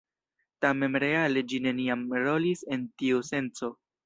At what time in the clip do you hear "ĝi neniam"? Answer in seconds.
1.51-2.01